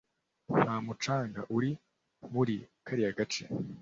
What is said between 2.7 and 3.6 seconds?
kariya gace.